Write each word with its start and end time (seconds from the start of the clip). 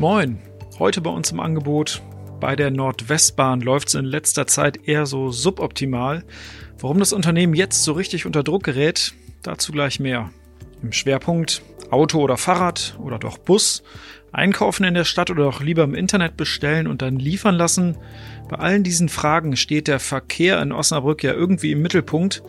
Moin, 0.00 0.38
heute 0.78 1.02
bei 1.02 1.10
uns 1.10 1.30
im 1.30 1.40
Angebot. 1.40 2.00
Bei 2.40 2.56
der 2.56 2.70
Nordwestbahn 2.70 3.60
läuft 3.60 3.88
es 3.88 3.94
in 3.94 4.06
letzter 4.06 4.46
Zeit 4.46 4.88
eher 4.88 5.04
so 5.04 5.30
suboptimal. 5.30 6.24
Warum 6.78 7.00
das 7.00 7.12
Unternehmen 7.12 7.52
jetzt 7.52 7.84
so 7.84 7.92
richtig 7.92 8.24
unter 8.24 8.42
Druck 8.42 8.62
gerät, 8.62 9.12
dazu 9.42 9.72
gleich 9.72 10.00
mehr. 10.00 10.30
Im 10.82 10.92
Schwerpunkt 10.92 11.60
Auto 11.90 12.18
oder 12.18 12.38
Fahrrad 12.38 12.96
oder 12.98 13.18
doch 13.18 13.36
Bus, 13.36 13.82
einkaufen 14.32 14.84
in 14.84 14.94
der 14.94 15.04
Stadt 15.04 15.30
oder 15.30 15.44
doch 15.44 15.60
lieber 15.60 15.84
im 15.84 15.94
Internet 15.94 16.38
bestellen 16.38 16.86
und 16.86 17.02
dann 17.02 17.18
liefern 17.18 17.56
lassen. 17.56 17.98
Bei 18.48 18.56
allen 18.56 18.82
diesen 18.82 19.10
Fragen 19.10 19.54
steht 19.54 19.86
der 19.86 20.00
Verkehr 20.00 20.62
in 20.62 20.72
Osnabrück 20.72 21.22
ja 21.22 21.34
irgendwie 21.34 21.72
im 21.72 21.82
Mittelpunkt. 21.82 22.42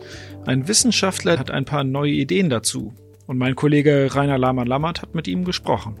Ein 0.46 0.68
Wissenschaftler 0.68 1.38
hat 1.38 1.50
ein 1.50 1.66
paar 1.66 1.84
neue 1.84 2.12
Ideen 2.12 2.48
dazu. 2.48 2.94
Und 3.26 3.36
mein 3.36 3.56
Kollege 3.56 4.08
Rainer 4.10 4.38
Lahmann-Lammert 4.38 5.02
hat 5.02 5.14
mit 5.14 5.28
ihm 5.28 5.44
gesprochen. 5.44 6.00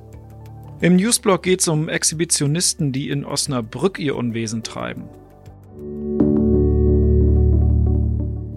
Im 0.82 0.96
Newsblog 0.96 1.44
geht 1.44 1.60
es 1.60 1.68
um 1.68 1.88
Exhibitionisten, 1.88 2.90
die 2.90 3.08
in 3.08 3.24
Osnabrück 3.24 4.00
ihr 4.00 4.16
Unwesen 4.16 4.64
treiben. 4.64 5.04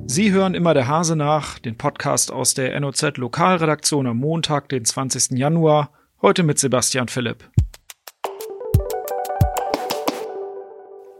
Sie 0.08 0.32
hören 0.32 0.56
immer 0.56 0.74
der 0.74 0.88
Hase 0.88 1.16
nach, 1.16 1.60
den 1.60 1.78
Podcast 1.78 2.32
aus 2.32 2.56
der 2.56 2.80
NOZ 2.80 3.18
Lokalredaktion 3.18 4.08
am 4.08 4.18
Montag, 4.18 4.70
den 4.70 4.86
20. 4.86 5.38
Januar, 5.38 5.92
heute 6.20 6.42
mit 6.42 6.58
Sebastian 6.58 7.10
Philipp. 7.10 7.48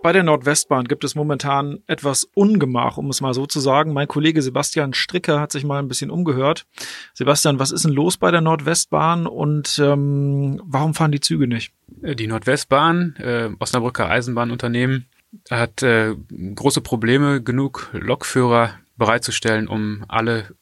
Bei 0.06 0.14
der 0.14 0.22
Nordwestbahn 0.22 0.88
gibt 0.88 1.04
es 1.04 1.16
momentan 1.16 1.80
etwas 1.88 2.26
Ungemach, 2.36 2.98
um 2.98 3.10
es 3.10 3.22
mal 3.22 3.34
so 3.34 3.48
zu 3.48 3.60
sagen. 3.60 3.92
Mein 3.92 4.08
Kollege 4.08 4.44
Sebastian 4.44 4.94
Stricker 4.94 5.40
hat 5.40 5.52
sich 5.52 5.64
mal 5.64 5.80
ein 5.80 5.88
bisschen 5.88 6.12
umgehört. 6.12 6.68
Sebastian, 7.16 7.58
was 7.58 7.72
ist 7.72 7.86
denn 7.86 7.92
los 7.92 8.16
bei 8.18 8.30
der 8.30 8.42
Nordwestbahn 8.42 9.26
und 9.26 9.82
ähm, 9.84 10.62
warum 10.64 10.94
fahren 10.94 11.12
die 11.12 11.22
Züge 11.22 11.48
nicht? 11.48 11.74
Die 11.88 12.28
Nordwestbahn, 12.28 13.16
äh, 13.16 13.50
Osnabrücker 13.58 14.08
Eisenbahnunternehmen, 14.08 15.08
hat 15.50 15.82
äh, 15.82 16.14
große 16.54 16.82
Probleme, 16.82 17.42
genug 17.42 17.90
Lokführer 17.92 18.76
bereitzustellen, 18.98 19.68
um 19.68 20.06
alle 20.08 20.54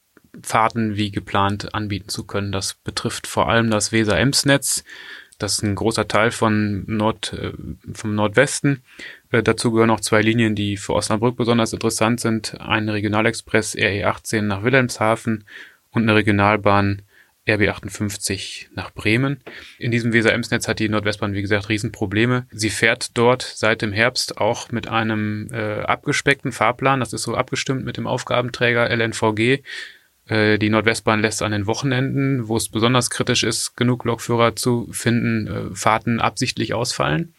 Fahrten 0.42 0.96
wie 0.96 1.12
geplant 1.12 1.76
anbieten 1.76 2.08
zu 2.08 2.24
können. 2.24 2.54
Das 2.54 2.76
betrifft 2.76 3.28
vor 3.28 3.50
allem 3.50 3.70
das 3.70 3.92
Weser-Ems-Netz. 3.92 4.86
Das 5.44 5.56
ist 5.56 5.64
ein 5.64 5.76
großer 5.76 6.08
Teil 6.08 6.32
von 6.32 6.86
Nord, 6.88 7.34
äh, 7.34 7.52
vom 7.94 8.16
Nordwesten. 8.16 8.82
Äh, 9.30 9.44
dazu 9.44 9.72
gehören 9.72 9.90
noch 9.90 10.00
zwei 10.00 10.22
Linien, 10.22 10.56
die 10.56 10.78
für 10.78 10.94
Osnabrück 10.94 11.36
besonders 11.36 11.74
interessant 11.74 12.22
sind. 12.22 12.60
Ein 12.62 12.88
Regionalexpress 12.88 13.76
RE18 13.76 14.44
nach 14.44 14.64
Wilhelmshaven 14.64 15.44
und 15.92 16.04
eine 16.04 16.16
Regionalbahn 16.16 17.02
RB58 17.46 18.68
nach 18.74 18.92
Bremen. 18.92 19.42
In 19.80 19.92
diesem 19.92 20.14
Weser-Ems-Netz 20.14 20.70
hat 20.70 20.80
die 20.80 20.88
Nordwestbahn, 20.88 21.34
wie 21.34 21.42
gesagt, 21.42 21.68
Riesenprobleme. 21.68 22.48
Sie 22.52 22.70
fährt 22.70 23.18
dort 23.18 23.42
seit 23.42 23.82
dem 23.82 23.92
Herbst 23.92 24.38
auch 24.38 24.72
mit 24.72 24.88
einem 24.88 25.50
äh, 25.52 25.82
abgespeckten 25.82 26.54
Fahrplan. 26.54 27.02
Das 27.02 27.12
ist 27.12 27.24
so 27.24 27.36
abgestimmt 27.36 27.84
mit 27.84 27.98
dem 27.98 28.08
Aufgabenträger 28.08 28.90
LNVG. 28.90 29.62
Äh, 30.28 30.58
die 30.58 30.70
Nordwestbahn 30.70 31.22
lässt 31.22 31.42
an 31.42 31.52
den 31.52 31.68
Wochenenden, 31.68 32.48
wo 32.48 32.58
es 32.58 32.70
besonders 32.70 33.10
kritisch 33.10 33.44
ist, 33.44 33.76
genug 33.76 34.06
Lokführer 34.06 34.56
zu 34.56 34.88
finden, 34.92 35.48
äh, 35.48 35.76
Fahrten 35.76 36.20
absichtlich 36.20 36.74
ausfallen, 36.74 37.34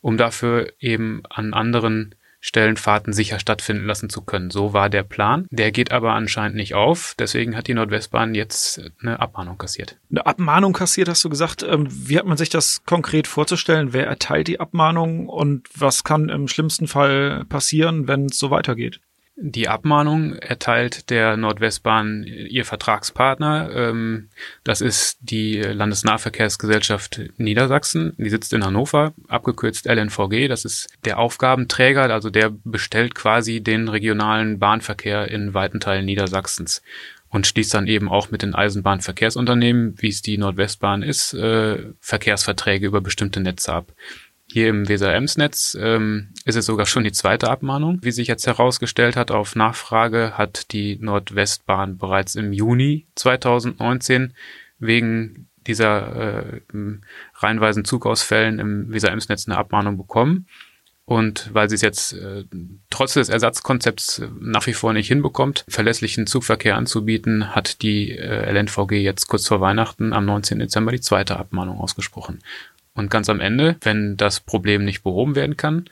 um 0.00 0.16
dafür 0.16 0.72
eben 0.80 1.22
an 1.28 1.54
anderen 1.54 2.14
Stellen 2.46 2.76
Fahrten 2.76 3.14
sicher 3.14 3.38
stattfinden 3.38 3.86
lassen 3.86 4.10
zu 4.10 4.20
können. 4.20 4.50
So 4.50 4.74
war 4.74 4.90
der 4.90 5.02
Plan. 5.02 5.46
Der 5.50 5.72
geht 5.72 5.92
aber 5.92 6.12
anscheinend 6.12 6.56
nicht 6.56 6.74
auf. 6.74 7.14
Deswegen 7.18 7.56
hat 7.56 7.68
die 7.68 7.74
Nordwestbahn 7.74 8.34
jetzt 8.34 8.82
eine 9.00 9.18
Abmahnung 9.18 9.56
kassiert. 9.56 9.96
Eine 10.10 10.26
Abmahnung 10.26 10.74
kassiert, 10.74 11.08
hast 11.08 11.24
du 11.24 11.30
gesagt. 11.30 11.62
Ähm, 11.62 11.86
wie 11.88 12.18
hat 12.18 12.26
man 12.26 12.36
sich 12.36 12.50
das 12.50 12.84
konkret 12.84 13.28
vorzustellen? 13.28 13.94
Wer 13.94 14.06
erteilt 14.06 14.48
die 14.48 14.60
Abmahnung 14.60 15.26
und 15.26 15.68
was 15.74 16.04
kann 16.04 16.28
im 16.28 16.46
schlimmsten 16.46 16.86
Fall 16.86 17.46
passieren, 17.46 18.08
wenn 18.08 18.26
es 18.26 18.38
so 18.38 18.50
weitergeht? 18.50 19.00
Die 19.36 19.68
Abmahnung 19.68 20.34
erteilt 20.34 21.10
der 21.10 21.36
Nordwestbahn 21.36 22.22
ihr 22.22 22.64
Vertragspartner. 22.64 23.68
Ähm, 23.74 24.28
das 24.62 24.80
ist 24.80 25.18
die 25.22 25.60
Landesnahverkehrsgesellschaft 25.60 27.20
Niedersachsen. 27.36 28.14
Die 28.16 28.30
sitzt 28.30 28.52
in 28.52 28.64
Hannover, 28.64 29.12
abgekürzt 29.26 29.86
LNVG. 29.86 30.46
Das 30.46 30.64
ist 30.64 30.88
der 31.04 31.18
Aufgabenträger, 31.18 32.04
also 32.12 32.30
der 32.30 32.52
bestellt 32.62 33.16
quasi 33.16 33.60
den 33.60 33.88
regionalen 33.88 34.60
Bahnverkehr 34.60 35.28
in 35.28 35.52
weiten 35.52 35.80
Teilen 35.80 36.04
Niedersachsens 36.04 36.80
und 37.34 37.48
schließt 37.48 37.74
dann 37.74 37.88
eben 37.88 38.08
auch 38.08 38.30
mit 38.30 38.42
den 38.42 38.54
Eisenbahnverkehrsunternehmen, 38.54 39.96
wie 39.98 40.10
es 40.10 40.22
die 40.22 40.38
Nordwestbahn 40.38 41.02
ist, 41.02 41.34
äh, 41.34 41.82
Verkehrsverträge 41.98 42.86
über 42.86 43.00
bestimmte 43.00 43.40
Netze 43.40 43.72
ab. 43.72 43.92
Hier 44.54 44.68
im 44.68 44.88
Weser-Ems-Netz 44.88 45.76
ähm, 45.80 46.28
ist 46.44 46.54
es 46.54 46.66
sogar 46.66 46.86
schon 46.86 47.02
die 47.02 47.10
zweite 47.10 47.50
Abmahnung. 47.50 47.98
Wie 48.02 48.12
sich 48.12 48.28
jetzt 48.28 48.46
herausgestellt 48.46 49.16
hat, 49.16 49.32
auf 49.32 49.56
Nachfrage 49.56 50.38
hat 50.38 50.70
die 50.70 50.96
Nordwestbahn 51.00 51.98
bereits 51.98 52.36
im 52.36 52.52
Juni 52.52 53.08
2019 53.16 54.32
wegen 54.78 55.48
dieser 55.66 56.52
äh, 56.52 56.60
reihenweisen 57.34 57.84
Zugausfällen 57.84 58.60
im 58.60 58.92
Weser-Ems-Netz 58.92 59.48
eine 59.48 59.58
Abmahnung 59.58 59.96
bekommen. 59.96 60.46
Und 61.04 61.52
weil 61.52 61.68
sie 61.68 61.74
es 61.74 61.82
jetzt 61.82 62.12
äh, 62.12 62.44
trotz 62.90 63.14
des 63.14 63.30
Ersatzkonzepts 63.30 64.22
nach 64.38 64.68
wie 64.68 64.72
vor 64.72 64.92
nicht 64.92 65.08
hinbekommt, 65.08 65.64
verlässlichen 65.68 66.28
Zugverkehr 66.28 66.76
anzubieten, 66.76 67.56
hat 67.56 67.82
die 67.82 68.12
äh, 68.12 68.52
LNVG 68.52 68.92
jetzt 69.02 69.26
kurz 69.26 69.48
vor 69.48 69.60
Weihnachten 69.60 70.12
am 70.12 70.24
19. 70.24 70.60
Dezember 70.60 70.92
die 70.92 71.00
zweite 71.00 71.40
Abmahnung 71.40 71.80
ausgesprochen. 71.80 72.38
Und 72.94 73.10
ganz 73.10 73.28
am 73.28 73.40
Ende, 73.40 73.76
wenn 73.82 74.16
das 74.16 74.40
Problem 74.40 74.84
nicht 74.84 75.02
behoben 75.02 75.34
werden 75.34 75.56
kann, 75.56 75.88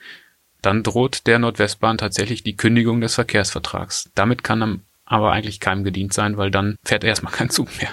dann 0.61 0.83
droht 0.83 1.27
der 1.27 1.39
Nordwestbahn 1.39 1.97
tatsächlich 1.97 2.43
die 2.43 2.55
Kündigung 2.55 3.01
des 3.01 3.15
Verkehrsvertrags. 3.15 4.09
Damit 4.15 4.43
kann 4.43 4.81
aber 5.05 5.31
eigentlich 5.31 5.59
keinem 5.59 5.83
gedient 5.83 6.13
sein, 6.13 6.37
weil 6.37 6.49
dann 6.49 6.77
fährt 6.83 7.03
erstmal 7.03 7.33
kein 7.33 7.49
Zug 7.49 7.69
mehr. 7.77 7.89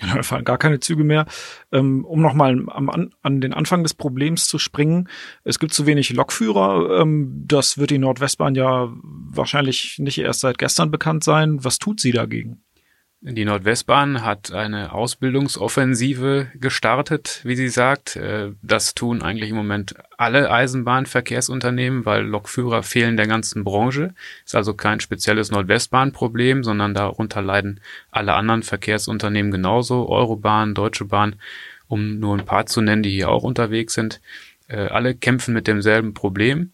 Da 0.00 0.22
fahren 0.22 0.44
gar 0.44 0.58
keine 0.58 0.80
Züge 0.80 1.04
mehr. 1.04 1.26
Ähm, 1.72 2.04
um 2.04 2.22
nochmal 2.22 2.58
an, 2.68 3.10
an 3.22 3.40
den 3.40 3.52
Anfang 3.52 3.82
des 3.82 3.94
Problems 3.94 4.48
zu 4.48 4.58
springen. 4.58 5.08
Es 5.44 5.58
gibt 5.58 5.74
zu 5.74 5.86
wenig 5.86 6.10
Lokführer. 6.10 7.00
Ähm, 7.02 7.44
das 7.46 7.76
wird 7.78 7.90
die 7.90 7.98
Nordwestbahn 7.98 8.54
ja 8.54 8.88
wahrscheinlich 9.02 9.98
nicht 9.98 10.18
erst 10.18 10.40
seit 10.40 10.58
gestern 10.58 10.90
bekannt 10.90 11.22
sein. 11.22 11.62
Was 11.64 11.78
tut 11.78 12.00
sie 12.00 12.12
dagegen? 12.12 12.62
Die 13.22 13.44
Nordwestbahn 13.44 14.24
hat 14.24 14.50
eine 14.50 14.94
Ausbildungsoffensive 14.94 16.50
gestartet, 16.54 17.42
wie 17.44 17.54
sie 17.54 17.68
sagt. 17.68 18.16
Äh, 18.16 18.52
das 18.62 18.94
tun 18.94 19.20
eigentlich 19.20 19.50
im 19.50 19.56
Moment 19.56 19.94
alle 20.16 20.50
Eisenbahnverkehrsunternehmen, 20.50 22.06
weil 22.06 22.24
Lokführer 22.24 22.82
fehlen 22.82 23.18
der 23.18 23.26
ganzen 23.26 23.62
Branche. 23.62 24.14
Ist 24.46 24.56
also 24.56 24.72
kein 24.72 25.00
spezielles 25.00 25.50
Nordwestbahnproblem, 25.50 26.64
sondern 26.64 26.94
darunter 26.94 27.42
leiden 27.42 27.80
alle 28.10 28.32
anderen 28.32 28.62
Verkehrsunternehmen 28.62 29.52
genauso. 29.52 30.08
Eurobahn, 30.08 30.72
Deutsche 30.72 31.04
Bahn, 31.04 31.36
um 31.88 32.20
nur 32.20 32.38
ein 32.38 32.46
paar 32.46 32.64
zu 32.64 32.80
nennen, 32.80 33.02
die 33.02 33.10
hier 33.10 33.28
auch 33.28 33.42
unterwegs 33.42 33.92
sind. 33.92 34.22
Äh, 34.66 34.86
alle 34.86 35.14
kämpfen 35.14 35.52
mit 35.52 35.66
demselben 35.66 36.14
Problem. 36.14 36.72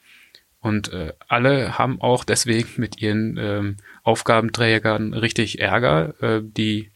Und 0.67 0.93
äh, 0.93 1.13
alle 1.29 1.79
haben 1.79 2.01
auch 2.01 2.25
deswegen 2.25 2.69
mit 2.79 3.01
ihren 3.01 3.37
ähm, 3.39 3.77
Aufgabenträgern 4.03 5.15
richtig 5.15 5.61
Ärger. 5.61 6.21
Äh, 6.21 6.41
die 6.43 6.91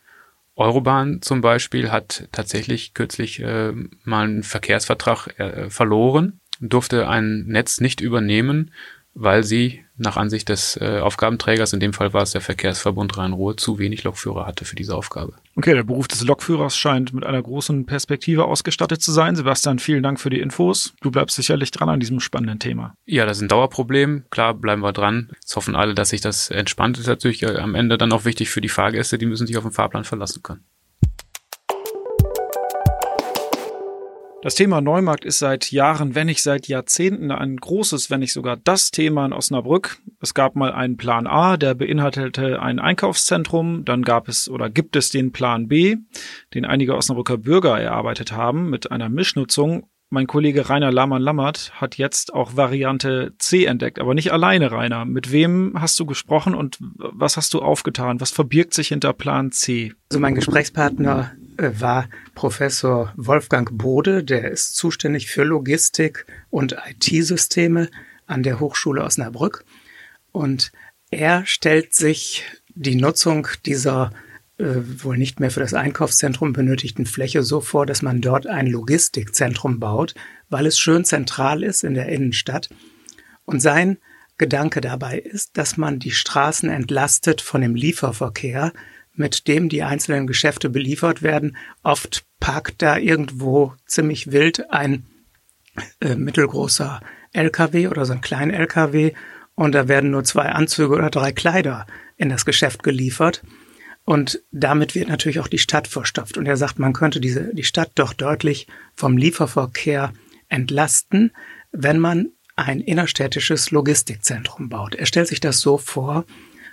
Eurobahn 0.56 1.22
zum 1.22 1.40
Beispiel 1.40 1.92
hat 1.92 2.26
tatsächlich 2.32 2.94
kürzlich 2.94 3.38
äh, 3.38 3.70
mal 4.02 4.24
einen 4.24 4.42
Verkehrsvertrag 4.42 5.38
äh, 5.38 5.70
verloren, 5.70 6.40
durfte 6.58 7.08
ein 7.08 7.44
Netz 7.46 7.80
nicht 7.80 8.00
übernehmen, 8.00 8.72
weil 9.14 9.44
sie 9.44 9.84
nach 10.00 10.16
Ansicht 10.16 10.48
des 10.48 10.76
äh, 10.80 11.00
Aufgabenträgers, 11.00 11.72
in 11.72 11.80
dem 11.80 11.92
Fall 11.92 12.12
war 12.12 12.22
es 12.22 12.32
der 12.32 12.40
Verkehrsverbund 12.40 13.16
Rhein-Ruhr, 13.16 13.56
zu 13.56 13.78
wenig 13.78 14.04
Lokführer 14.04 14.46
hatte 14.46 14.64
für 14.64 14.76
diese 14.76 14.94
Aufgabe. 14.96 15.34
Okay, 15.56 15.74
der 15.74 15.82
Beruf 15.82 16.08
des 16.08 16.24
Lokführers 16.24 16.76
scheint 16.76 17.12
mit 17.12 17.24
einer 17.24 17.42
großen 17.42 17.86
Perspektive 17.86 18.44
ausgestattet 18.44 19.02
zu 19.02 19.12
sein. 19.12 19.36
Sebastian, 19.36 19.78
vielen 19.78 20.02
Dank 20.02 20.18
für 20.18 20.30
die 20.30 20.40
Infos. 20.40 20.94
Du 21.00 21.10
bleibst 21.10 21.36
sicherlich 21.36 21.70
dran 21.70 21.88
an 21.88 22.00
diesem 22.00 22.20
spannenden 22.20 22.58
Thema. 22.58 22.94
Ja, 23.06 23.26
das 23.26 23.38
ist 23.38 23.42
ein 23.42 23.48
Dauerproblem. 23.48 24.24
Klar, 24.30 24.54
bleiben 24.54 24.82
wir 24.82 24.92
dran. 24.92 25.30
Jetzt 25.34 25.54
hoffen 25.56 25.76
alle, 25.76 25.94
dass 25.94 26.10
sich 26.10 26.20
das 26.20 26.50
entspannt. 26.50 26.96
Das 26.96 27.02
ist 27.02 27.08
natürlich 27.08 27.42
äh, 27.42 27.56
am 27.58 27.74
Ende 27.74 27.98
dann 27.98 28.12
auch 28.12 28.24
wichtig 28.24 28.50
für 28.50 28.60
die 28.60 28.68
Fahrgäste. 28.68 29.18
Die 29.18 29.26
müssen 29.26 29.46
sich 29.46 29.56
auf 29.56 29.64
den 29.64 29.72
Fahrplan 29.72 30.04
verlassen 30.04 30.42
können. 30.42 30.64
Das 34.42 34.54
Thema 34.54 34.80
Neumarkt 34.80 35.26
ist 35.26 35.38
seit 35.38 35.70
Jahren, 35.70 36.14
wenn 36.14 36.26
nicht 36.26 36.42
seit 36.42 36.66
Jahrzehnten, 36.66 37.30
ein 37.30 37.58
großes, 37.58 38.08
wenn 38.08 38.20
nicht 38.20 38.32
sogar 38.32 38.56
das 38.56 38.90
Thema 38.90 39.26
in 39.26 39.34
Osnabrück. 39.34 39.98
Es 40.22 40.32
gab 40.32 40.56
mal 40.56 40.72
einen 40.72 40.96
Plan 40.96 41.26
A, 41.26 41.58
der 41.58 41.74
beinhaltete 41.74 42.62
ein 42.62 42.78
Einkaufszentrum. 42.78 43.84
Dann 43.84 44.00
gab 44.00 44.28
es 44.28 44.48
oder 44.48 44.70
gibt 44.70 44.96
es 44.96 45.10
den 45.10 45.32
Plan 45.32 45.68
B, 45.68 45.98
den 46.54 46.64
einige 46.64 46.96
Osnabrücker 46.96 47.36
Bürger 47.36 47.78
erarbeitet 47.78 48.32
haben 48.32 48.70
mit 48.70 48.90
einer 48.90 49.10
Mischnutzung. 49.10 49.86
Mein 50.08 50.26
Kollege 50.26 50.70
Rainer 50.70 50.90
Lahmann-Lammert 50.90 51.72
hat 51.78 51.98
jetzt 51.98 52.32
auch 52.32 52.56
Variante 52.56 53.34
C 53.38 53.66
entdeckt, 53.66 53.98
aber 53.98 54.14
nicht 54.14 54.32
alleine, 54.32 54.72
Rainer. 54.72 55.04
Mit 55.04 55.32
wem 55.32 55.74
hast 55.78 56.00
du 56.00 56.06
gesprochen 56.06 56.54
und 56.54 56.78
was 56.80 57.36
hast 57.36 57.52
du 57.52 57.60
aufgetan? 57.60 58.22
Was 58.22 58.30
verbirgt 58.30 58.72
sich 58.72 58.88
hinter 58.88 59.12
Plan 59.12 59.52
C? 59.52 59.92
Also 60.10 60.18
mein 60.18 60.34
Gesprächspartner 60.34 61.32
war 61.60 62.08
Professor 62.34 63.12
Wolfgang 63.16 63.76
Bode, 63.76 64.24
der 64.24 64.50
ist 64.50 64.76
zuständig 64.76 65.30
für 65.30 65.44
Logistik 65.44 66.26
und 66.50 66.76
IT-Systeme 66.88 67.88
an 68.26 68.42
der 68.42 68.60
Hochschule 68.60 69.02
Osnabrück. 69.02 69.64
Und 70.32 70.72
er 71.10 71.44
stellt 71.46 71.94
sich 71.94 72.44
die 72.74 72.94
Nutzung 72.94 73.48
dieser 73.66 74.12
äh, 74.58 75.02
wohl 75.02 75.18
nicht 75.18 75.40
mehr 75.40 75.50
für 75.50 75.60
das 75.60 75.74
Einkaufszentrum 75.74 76.52
benötigten 76.52 77.06
Fläche 77.06 77.42
so 77.42 77.60
vor, 77.60 77.86
dass 77.86 78.02
man 78.02 78.20
dort 78.20 78.46
ein 78.46 78.66
Logistikzentrum 78.66 79.80
baut, 79.80 80.14
weil 80.48 80.66
es 80.66 80.78
schön 80.78 81.04
zentral 81.04 81.62
ist 81.62 81.82
in 81.82 81.94
der 81.94 82.08
Innenstadt. 82.08 82.68
Und 83.44 83.60
sein 83.60 83.98
Gedanke 84.38 84.80
dabei 84.80 85.18
ist, 85.18 85.56
dass 85.58 85.76
man 85.76 85.98
die 85.98 86.12
Straßen 86.12 86.70
entlastet 86.70 87.40
von 87.40 87.60
dem 87.60 87.74
Lieferverkehr, 87.74 88.72
mit 89.14 89.48
dem 89.48 89.68
die 89.68 89.82
einzelnen 89.82 90.26
Geschäfte 90.26 90.70
beliefert 90.70 91.22
werden. 91.22 91.56
Oft 91.82 92.24
parkt 92.38 92.82
da 92.82 92.96
irgendwo 92.96 93.74
ziemlich 93.86 94.32
wild 94.32 94.70
ein 94.70 95.06
äh, 96.00 96.14
mittelgroßer 96.14 97.00
LKW 97.32 97.88
oder 97.88 98.04
so 98.06 98.12
ein 98.12 98.20
kleiner 98.20 98.54
LKW 98.54 99.12
und 99.54 99.72
da 99.72 99.88
werden 99.88 100.10
nur 100.10 100.24
zwei 100.24 100.46
Anzüge 100.46 100.94
oder 100.94 101.10
drei 101.10 101.32
Kleider 101.32 101.86
in 102.16 102.28
das 102.28 102.44
Geschäft 102.44 102.82
geliefert. 102.82 103.42
Und 104.04 104.42
damit 104.50 104.94
wird 104.94 105.08
natürlich 105.08 105.40
auch 105.40 105.48
die 105.48 105.58
Stadt 105.58 105.86
verstopft. 105.86 106.38
Und 106.38 106.46
er 106.46 106.56
sagt, 106.56 106.78
man 106.78 106.94
könnte 106.94 107.20
diese, 107.20 107.54
die 107.54 107.64
Stadt 107.64 107.92
doch 107.94 108.12
deutlich 108.12 108.66
vom 108.94 109.16
Lieferverkehr 109.16 110.12
entlasten, 110.48 111.32
wenn 111.72 111.98
man 111.98 112.30
ein 112.56 112.80
innerstädtisches 112.80 113.70
Logistikzentrum 113.70 114.68
baut. 114.68 114.94
Er 114.94 115.06
stellt 115.06 115.28
sich 115.28 115.40
das 115.40 115.60
so 115.60 115.78
vor, 115.78 116.24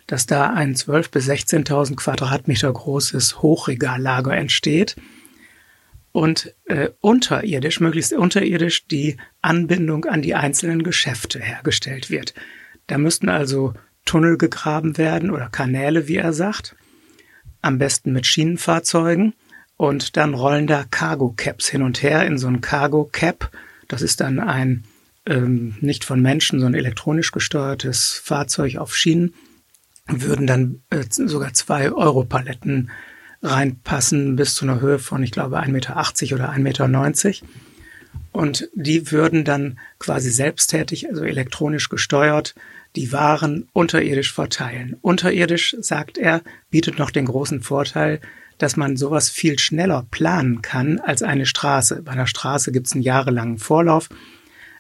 dass 0.07 0.25
da 0.25 0.49
ein 0.51 0.75
12.000 0.75 1.11
bis 1.11 1.29
16.000 1.29 1.95
Quadratmeter 1.95 2.71
großes 2.71 3.41
Hochregallager 3.41 4.35
entsteht 4.35 4.95
und 6.13 6.55
äh, 6.65 6.89
unterirdisch, 7.01 7.79
möglichst 7.79 8.13
unterirdisch, 8.13 8.87
die 8.87 9.17
Anbindung 9.41 10.05
an 10.05 10.21
die 10.21 10.33
einzelnen 10.33 10.81
Geschäfte 10.81 11.39
hergestellt 11.39 12.09
wird. 12.09 12.33
Da 12.87 12.97
müssten 12.97 13.29
also 13.29 13.73
Tunnel 14.05 14.37
gegraben 14.37 14.97
werden 14.97 15.29
oder 15.29 15.49
Kanäle, 15.49 16.07
wie 16.07 16.15
er 16.15 16.33
sagt, 16.33 16.75
am 17.61 17.77
besten 17.77 18.13
mit 18.13 18.25
Schienenfahrzeugen 18.25 19.33
und 19.75 20.17
dann 20.17 20.33
rollen 20.33 20.67
da 20.67 20.85
Cargo 20.89 21.33
Caps 21.35 21.67
hin 21.67 21.83
und 21.83 22.01
her 22.01 22.25
in 22.25 22.37
so 22.37 22.47
ein 22.47 22.61
Cargo 22.61 23.09
Cap. 23.11 23.51
Das 23.87 24.01
ist 24.01 24.21
dann 24.21 24.39
ein 24.39 24.85
ähm, 25.27 25.75
nicht 25.81 26.05
von 26.05 26.21
Menschen, 26.21 26.59
sondern 26.59 26.79
elektronisch 26.79 27.31
gesteuertes 27.31 28.21
Fahrzeug 28.23 28.77
auf 28.77 28.95
Schienen, 28.95 29.33
würden 30.07 30.47
dann 30.47 30.81
äh, 30.89 31.03
sogar 31.09 31.53
zwei 31.53 31.91
Europaletten 31.91 32.89
reinpassen 33.41 34.35
bis 34.35 34.55
zu 34.55 34.65
einer 34.65 34.81
Höhe 34.81 34.99
von, 34.99 35.23
ich 35.23 35.31
glaube, 35.31 35.59
1,80 35.59 35.71
Meter 35.71 35.95
oder 36.35 36.51
1,90 36.51 36.57
Meter. 36.59 37.47
Und 38.31 38.69
die 38.73 39.11
würden 39.11 39.43
dann 39.43 39.79
quasi 39.99 40.29
selbsttätig, 40.29 41.09
also 41.09 41.23
elektronisch 41.23 41.89
gesteuert, 41.89 42.55
die 42.95 43.11
Waren 43.11 43.67
unterirdisch 43.73 44.33
verteilen. 44.33 44.95
Unterirdisch, 45.01 45.75
sagt 45.79 46.17
er, 46.17 46.41
bietet 46.69 46.97
noch 46.97 47.11
den 47.11 47.25
großen 47.25 47.61
Vorteil, 47.61 48.19
dass 48.57 48.75
man 48.75 48.97
sowas 48.97 49.29
viel 49.29 49.59
schneller 49.59 50.07
planen 50.09 50.61
kann 50.61 50.99
als 50.99 51.21
eine 51.21 51.45
Straße. 51.45 52.01
Bei 52.03 52.13
einer 52.13 52.27
Straße 52.27 52.71
gibt 52.71 52.87
es 52.87 52.93
einen 52.93 53.03
jahrelangen 53.03 53.59
Vorlauf 53.59 54.09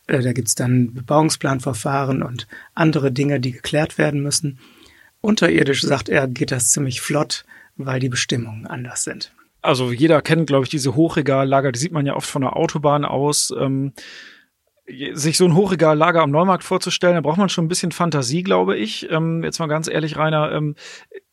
äh, 0.07 0.21
da 0.21 0.33
gibt's 0.33 0.55
dann 0.55 0.93
Bebauungsplanverfahren 0.93 2.23
und 2.23 2.47
andere 2.73 3.11
Dinge, 3.11 3.39
die 3.39 3.51
geklärt 3.51 3.97
werden 3.97 4.23
müssen. 4.23 4.57
Unterirdisch, 5.27 5.81
sagt 5.81 6.07
er, 6.07 6.25
geht 6.25 6.51
das 6.51 6.69
ziemlich 6.69 7.01
flott, 7.01 7.43
weil 7.75 7.99
die 7.99 8.07
Bestimmungen 8.07 8.65
anders 8.65 9.03
sind. 9.03 9.33
Also 9.61 9.91
jeder 9.91 10.21
kennt, 10.21 10.47
glaube 10.47 10.63
ich, 10.63 10.69
diese 10.69 10.95
Hochregallager, 10.95 11.73
die 11.73 11.79
sieht 11.79 11.91
man 11.91 12.05
ja 12.05 12.15
oft 12.15 12.29
von 12.29 12.43
der 12.43 12.55
Autobahn 12.55 13.03
aus. 13.03 13.53
Ähm, 13.59 13.91
sich 14.87 15.35
so 15.35 15.43
ein 15.43 15.53
Hochregallager 15.53 16.21
am 16.21 16.31
Neumarkt 16.31 16.63
vorzustellen, 16.63 17.15
da 17.15 17.19
braucht 17.19 17.39
man 17.39 17.49
schon 17.49 17.65
ein 17.65 17.67
bisschen 17.67 17.91
Fantasie, 17.91 18.41
glaube 18.41 18.77
ich. 18.77 19.11
Ähm, 19.11 19.43
jetzt 19.43 19.59
mal 19.59 19.67
ganz 19.67 19.89
ehrlich, 19.89 20.15
Rainer, 20.15 20.53
ähm, 20.53 20.75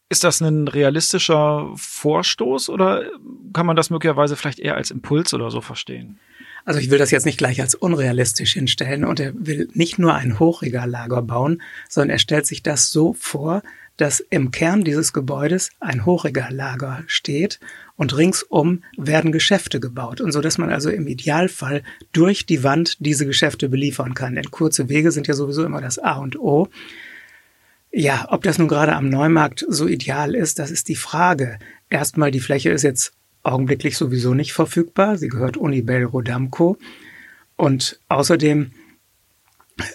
ist 0.08 0.24
das 0.24 0.40
ein 0.40 0.66
realistischer 0.66 1.70
Vorstoß 1.76 2.70
oder 2.70 3.04
kann 3.52 3.66
man 3.66 3.76
das 3.76 3.90
möglicherweise 3.90 4.34
vielleicht 4.34 4.58
eher 4.58 4.74
als 4.74 4.90
Impuls 4.90 5.32
oder 5.34 5.52
so 5.52 5.60
verstehen? 5.60 6.18
Also 6.64 6.80
ich 6.80 6.90
will 6.90 6.98
das 6.98 7.10
jetzt 7.10 7.26
nicht 7.26 7.38
gleich 7.38 7.60
als 7.60 7.74
unrealistisch 7.74 8.54
hinstellen 8.54 9.04
und 9.04 9.20
er 9.20 9.32
will 9.34 9.68
nicht 9.74 9.98
nur 9.98 10.14
ein 10.14 10.38
Hochregallager 10.38 11.20
bauen, 11.20 11.62
sondern 11.88 12.10
er 12.10 12.18
stellt 12.18 12.46
sich 12.46 12.62
das 12.62 12.90
so 12.90 13.12
vor, 13.12 13.62
dass 13.96 14.20
im 14.20 14.50
Kern 14.50 14.82
dieses 14.82 15.12
Gebäudes 15.12 15.70
ein 15.80 16.04
Hochregallager 16.04 17.04
steht 17.06 17.60
und 17.96 18.16
ringsum 18.16 18.82
werden 18.96 19.30
Geschäfte 19.30 19.78
gebaut 19.78 20.20
und 20.20 20.32
so 20.32 20.40
dass 20.40 20.58
man 20.58 20.70
also 20.70 20.90
im 20.90 21.06
Idealfall 21.06 21.82
durch 22.12 22.46
die 22.46 22.64
Wand 22.64 22.96
diese 22.98 23.26
Geschäfte 23.26 23.68
beliefern 23.68 24.14
kann. 24.14 24.34
Denn 24.34 24.50
kurze 24.50 24.88
Wege 24.88 25.12
sind 25.12 25.28
ja 25.28 25.34
sowieso 25.34 25.64
immer 25.64 25.80
das 25.80 25.98
A 25.98 26.16
und 26.16 26.38
O. 26.38 26.68
Ja, 27.92 28.26
ob 28.30 28.42
das 28.42 28.58
nun 28.58 28.66
gerade 28.66 28.94
am 28.94 29.08
Neumarkt 29.08 29.64
so 29.68 29.86
ideal 29.86 30.34
ist, 30.34 30.58
das 30.58 30.72
ist 30.72 30.88
die 30.88 30.96
Frage. 30.96 31.60
Erstmal, 31.90 32.32
die 32.32 32.40
Fläche 32.40 32.70
ist 32.70 32.82
jetzt 32.82 33.12
augenblicklich 33.44 33.96
sowieso 33.96 34.34
nicht 34.34 34.52
verfügbar. 34.52 35.16
Sie 35.16 35.28
gehört 35.28 35.56
Unibel 35.56 36.02
Rodamco. 36.02 36.76
Und 37.56 38.00
außerdem 38.08 38.72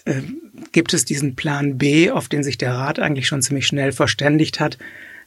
äh, 0.06 0.22
gibt 0.72 0.94
es 0.94 1.06
diesen 1.06 1.36
Plan 1.36 1.78
B, 1.78 2.12
auf 2.12 2.28
den 2.28 2.44
sich 2.44 2.58
der 2.58 2.74
Rat 2.74 3.00
eigentlich 3.00 3.28
schon 3.28 3.42
ziemlich 3.42 3.68
schnell 3.68 3.92
verständigt 3.92 4.60
hat. 4.60 4.78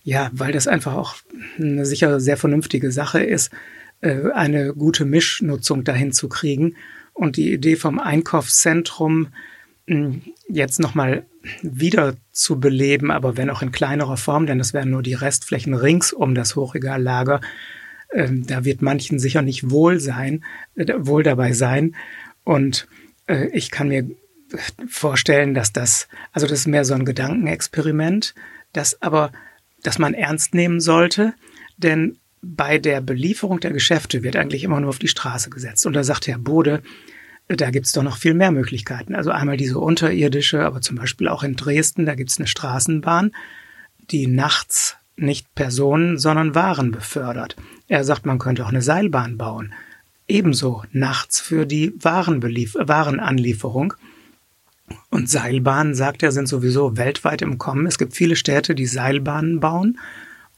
Ja, 0.05 0.31
weil 0.33 0.53
das 0.53 0.67
einfach 0.67 0.94
auch 0.94 1.17
eine 1.59 1.87
sicher 1.87 2.19
sehr 2.21 2.37
vernünftige 2.37 2.91
Sache 2.91 3.23
ist, 3.23 3.53
äh, 4.00 4.31
eine 4.35 4.75
gute 4.75 5.05
Mischnutzung 5.05 5.85
dahin 5.85 6.12
zu 6.12 6.29
kriegen. 6.29 6.77
Und 7.15 7.37
die 7.37 7.53
Idee 7.53 7.77
vom 7.77 7.99
Einkaufszentrum 8.00 9.29
hm, 9.87 10.23
jetzt 10.49 10.81
nochmal 10.81 11.25
wieder 11.62 12.15
zu 12.31 12.61
beleben, 12.61 13.11
aber 13.11 13.37
wenn 13.37 13.50
auch 13.50 13.62
in 13.62 13.73
kleinerer 13.73 14.17
Form, 14.17 14.47
denn 14.47 14.59
das 14.59 14.73
wären 14.75 14.91
nur 14.91 15.03
die 15.03 15.15
Restflächen 15.15 15.75
rings 15.75 16.12
um 16.12 16.35
das 16.35 16.56
Hochregallager, 16.56 17.41
ähm, 18.12 18.47
da 18.47 18.65
wird 18.65 18.83
manchen 18.83 19.19
sicher 19.19 19.43
nicht 19.43 19.71
wohl 19.71 19.99
sein, 19.99 20.45
äh, 20.77 20.93
wohl 20.99 21.23
dabei 21.23 21.53
sein. 21.53 21.97
Und 22.45 22.87
äh, 23.27 23.49
ich 23.53 23.71
kann 23.71 23.88
mir 23.88 24.09
vorstellen, 24.88 25.54
dass 25.54 25.72
das, 25.72 26.08
also 26.32 26.46
das 26.46 26.60
ist 26.60 26.66
mehr 26.66 26.84
so 26.84 26.94
ein 26.94 27.04
Gedankenexperiment, 27.04 28.34
das 28.72 29.00
aber, 29.02 29.32
dass 29.82 29.99
man 29.99 30.14
ernst 30.14 30.54
nehmen 30.54 30.81
sollte, 30.81 31.34
denn 31.76 32.19
bei 32.43 32.78
der 32.78 33.00
Belieferung 33.00 33.60
der 33.60 33.73
Geschäfte 33.73 34.23
wird 34.23 34.37
eigentlich 34.37 34.64
immer 34.64 34.80
nur 34.80 34.90
auf 34.90 34.99
die 34.99 35.09
Straße 35.09 35.49
gesetzt. 35.49 35.87
Und 35.87 35.92
da 35.92 36.02
sagt 36.02 36.26
Herr 36.26 36.38
Bode, 36.38 36.82
da 37.49 37.71
gibt's 37.71 37.92
doch 37.92 38.02
noch 38.02 38.16
viel 38.16 38.35
mehr 38.35 38.50
Möglichkeiten. 38.50 39.14
Also 39.14 39.30
einmal 39.30 39.56
diese 39.56 39.78
unterirdische, 39.78 40.64
aber 40.64 40.80
zum 40.80 40.97
Beispiel 40.97 41.28
auch 41.28 41.42
in 41.42 41.54
Dresden, 41.54 42.06
da 42.06 42.14
gibt's 42.14 42.38
eine 42.38 42.47
Straßenbahn, 42.47 43.32
die 44.11 44.26
nachts 44.26 44.97
nicht 45.16 45.54
Personen, 45.54 46.18
sondern 46.18 46.54
Waren 46.54 46.90
befördert. 46.90 47.56
Er 47.88 48.04
sagt, 48.04 48.26
man 48.26 48.38
könnte 48.38 48.64
auch 48.64 48.71
eine 48.71 48.82
Seilbahn 48.82 49.38
bauen. 49.38 49.75
Ebenso 50.26 50.82
nachts 50.92 51.40
für 51.40 51.66
die 51.66 51.92
Warenanlieferung. 51.99 53.94
Und 55.12 55.28
Seilbahnen, 55.28 55.95
sagt 55.95 56.23
er, 56.23 56.33
sind 56.33 56.49
sowieso 56.49 56.97
weltweit 56.97 57.42
im 57.42 57.59
Kommen. 57.59 57.87
Es 57.87 57.99
gibt 57.99 58.14
viele 58.14 58.35
Städte, 58.35 58.75
die 58.75 58.87
Seilbahnen 58.87 59.61
bauen. 59.61 59.99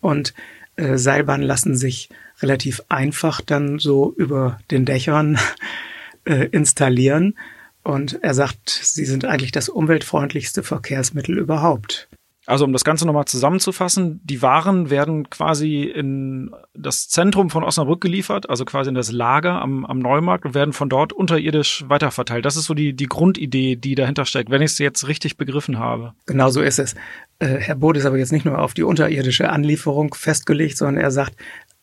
Und 0.00 0.32
äh, 0.76 0.96
Seilbahnen 0.96 1.44
lassen 1.44 1.76
sich 1.76 2.08
relativ 2.40 2.80
einfach 2.88 3.40
dann 3.40 3.80
so 3.80 4.14
über 4.16 4.60
den 4.70 4.84
Dächern 4.84 5.40
äh, 6.24 6.46
installieren. 6.52 7.36
Und 7.82 8.22
er 8.22 8.32
sagt, 8.32 8.70
sie 8.70 9.04
sind 9.06 9.24
eigentlich 9.24 9.50
das 9.50 9.68
umweltfreundlichste 9.68 10.62
Verkehrsmittel 10.62 11.36
überhaupt. 11.36 12.06
Also 12.46 12.64
um 12.64 12.72
das 12.72 12.84
Ganze 12.84 13.06
nochmal 13.06 13.24
zusammenzufassen, 13.24 14.20
die 14.22 14.42
Waren 14.42 14.90
werden 14.90 15.30
quasi 15.30 15.82
in 15.82 16.50
das 16.74 17.08
Zentrum 17.08 17.48
von 17.48 17.64
Osnabrück 17.64 18.00
geliefert, 18.00 18.50
also 18.50 18.64
quasi 18.64 18.90
in 18.90 18.94
das 18.94 19.10
Lager 19.10 19.62
am, 19.62 19.86
am 19.86 19.98
Neumarkt 19.98 20.44
und 20.44 20.54
werden 20.54 20.74
von 20.74 20.88
dort 20.88 21.12
unterirdisch 21.12 21.84
weiterverteilt. 21.88 22.44
Das 22.44 22.56
ist 22.56 22.66
so 22.66 22.74
die, 22.74 22.92
die 22.94 23.06
Grundidee, 23.06 23.76
die 23.76 23.94
dahinter 23.94 24.26
steckt, 24.26 24.50
wenn 24.50 24.60
ich 24.60 24.72
es 24.72 24.78
jetzt 24.78 25.08
richtig 25.08 25.38
begriffen 25.38 25.78
habe. 25.78 26.12
Genau 26.26 26.50
so 26.50 26.60
ist 26.60 26.78
es. 26.78 26.94
Äh, 27.38 27.56
Herr 27.58 27.76
Bode 27.76 27.98
ist 27.98 28.06
aber 28.06 28.18
jetzt 28.18 28.32
nicht 28.32 28.44
nur 28.44 28.58
auf 28.58 28.74
die 28.74 28.82
unterirdische 28.82 29.48
Anlieferung 29.48 30.14
festgelegt, 30.14 30.76
sondern 30.76 31.02
er 31.02 31.10
sagt, 31.10 31.36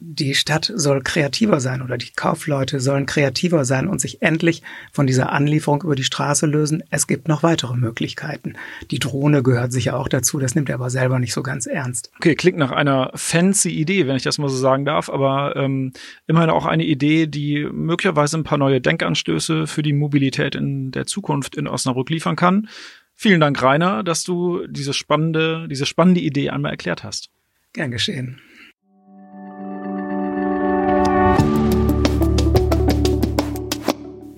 die 0.04 0.34
Stadt 0.34 0.72
soll 0.76 1.02
kreativer 1.04 1.60
sein 1.60 1.84
oder 1.84 1.96
die 1.96 2.10
Kaufleute 2.16 2.80
sollen 2.80 3.06
kreativer 3.06 3.66
sein 3.66 3.88
und 3.88 4.02
sich 4.02 4.24
endlich 4.24 4.64
von 4.92 5.06
dieser 5.06 5.32
Anlieferung 5.32 5.84
über 5.84 5.96
die 5.96 6.04
Straße 6.04 6.48
lösen. 6.48 6.84
Es 6.90 7.06
gibt 7.06 7.28
noch 7.28 7.44
weitere 7.44 7.76
Möglichkeiten. 7.76 8.56
Die 8.90 8.98
Drohne 8.98 9.44
gehört 9.44 9.72
sicher 9.72 9.98
auch 9.98 10.08
dazu, 10.08 10.40
das 10.40 10.56
nimmt 10.56 10.70
er 10.70 10.76
aber 10.76 10.90
selber 10.90 11.20
nicht 11.20 11.34
so 11.34 11.44
ganz 11.44 11.68
ernst. 11.68 12.12
Okay, 12.18 12.34
klingt 12.34 12.58
nach 12.58 12.72
einer 12.72 13.12
fancy 13.14 13.70
Idee, 13.70 14.08
wenn 14.08 14.16
ich 14.16 14.24
das 14.24 14.40
mal 14.40 14.50
so 14.50 14.58
sagen 14.58 14.86
darf, 14.86 15.08
aber 15.08 15.56
ähm, 15.56 15.94
immerhin 16.26 16.50
auch 16.50 16.66
eine 16.66 16.84
Idee, 16.84 17.28
die 17.28 17.68
möglicherweise 17.72 18.40
ein 18.40 18.44
paar 18.44 18.58
neue 18.58 18.82
Denkanstöße 18.82 19.68
für 19.68 19.84
die 19.84 19.94
Mobilität 19.94 20.56
in 20.56 20.90
der 20.90 21.06
Zukunft 21.06 21.56
in 21.56 21.68
Osnabrück 21.68 22.10
liefern 22.10 22.36
kann. 22.36 22.68
Vielen 23.14 23.40
Dank, 23.40 23.62
Rainer, 23.62 24.04
dass 24.04 24.24
du 24.24 24.66
diese 24.66 24.94
spannende, 24.94 25.68
diese 25.70 25.86
spannende 25.86 26.22
Idee 26.22 26.50
einmal 26.50 26.72
erklärt 26.72 27.04
hast. 27.04 27.30
Gern 27.74 27.92
geschehen. 27.92 28.42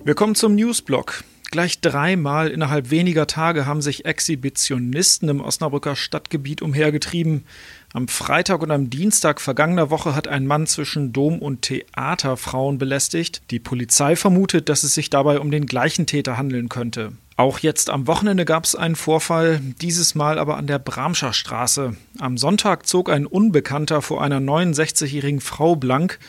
Wir 0.06 0.14
kommen 0.14 0.34
zum 0.34 0.54
Newsblock. 0.54 1.24
Gleich 1.50 1.80
dreimal 1.80 2.50
innerhalb 2.50 2.90
weniger 2.90 3.26
Tage 3.26 3.64
haben 3.64 3.80
sich 3.80 4.04
Exhibitionisten 4.04 5.30
im 5.30 5.40
Osnabrücker 5.40 5.96
Stadtgebiet 5.96 6.60
umhergetrieben. 6.60 7.46
Am 7.94 8.08
Freitag 8.08 8.60
und 8.60 8.70
am 8.70 8.90
Dienstag 8.90 9.40
vergangener 9.40 9.88
Woche 9.88 10.14
hat 10.14 10.28
ein 10.28 10.46
Mann 10.46 10.66
zwischen 10.66 11.14
Dom 11.14 11.38
und 11.38 11.62
Theater 11.62 12.36
Frauen 12.36 12.76
belästigt. 12.76 13.40
Die 13.50 13.60
Polizei 13.60 14.14
vermutet, 14.14 14.68
dass 14.68 14.82
es 14.82 14.92
sich 14.92 15.08
dabei 15.08 15.40
um 15.40 15.50
den 15.50 15.64
gleichen 15.64 16.04
Täter 16.04 16.36
handeln 16.36 16.68
könnte. 16.68 17.12
Auch 17.36 17.58
jetzt 17.58 17.90
am 17.90 18.06
Wochenende 18.06 18.44
gab 18.44 18.64
es 18.64 18.76
einen 18.76 18.94
Vorfall, 18.94 19.60
dieses 19.80 20.14
Mal 20.14 20.38
aber 20.38 20.56
an 20.56 20.68
der 20.68 20.78
Bramscher 20.78 21.32
Straße. 21.32 21.96
Am 22.20 22.36
Sonntag 22.36 22.86
zog 22.86 23.10
ein 23.10 23.26
Unbekannter 23.26 24.02
vor 24.02 24.22
einer 24.22 24.38
69-jährigen 24.38 25.40
Frau 25.40 25.74
blank. 25.74 26.20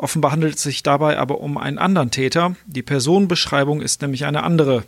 Offenbar 0.00 0.32
handelt 0.32 0.54
es 0.54 0.62
sich 0.62 0.82
dabei 0.82 1.18
aber 1.18 1.42
um 1.42 1.58
einen 1.58 1.76
anderen 1.76 2.10
Täter. 2.10 2.56
Die 2.64 2.82
Personenbeschreibung 2.82 3.82
ist 3.82 4.00
nämlich 4.00 4.24
eine 4.24 4.44
andere. 4.44 4.84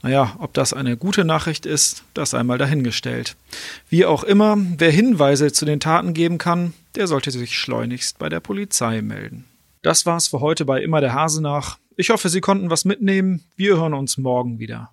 Naja, 0.00 0.36
ob 0.38 0.54
das 0.54 0.72
eine 0.72 0.96
gute 0.96 1.24
Nachricht 1.24 1.66
ist, 1.66 2.04
das 2.14 2.34
einmal 2.34 2.56
dahingestellt. 2.56 3.34
Wie 3.88 4.04
auch 4.04 4.22
immer, 4.22 4.56
wer 4.78 4.92
Hinweise 4.92 5.50
zu 5.50 5.64
den 5.64 5.80
Taten 5.80 6.14
geben 6.14 6.38
kann, 6.38 6.72
der 6.94 7.08
sollte 7.08 7.32
sich 7.32 7.58
schleunigst 7.58 8.20
bei 8.20 8.28
der 8.28 8.38
Polizei 8.38 9.02
melden. 9.02 9.44
Das 9.82 10.06
war's 10.06 10.28
für 10.28 10.38
heute 10.38 10.64
bei 10.64 10.80
Immer 10.80 11.00
der 11.00 11.14
Hase 11.14 11.42
nach. 11.42 11.78
Ich 11.96 12.10
hoffe, 12.10 12.28
Sie 12.28 12.40
konnten 12.40 12.70
was 12.70 12.84
mitnehmen. 12.84 13.42
Wir 13.56 13.76
hören 13.76 13.94
uns 13.94 14.18
morgen 14.18 14.60
wieder. 14.60 14.92